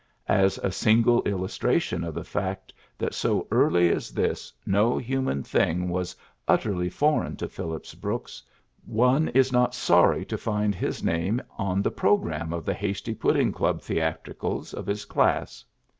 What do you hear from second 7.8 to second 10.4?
Brooks, one is not sorry to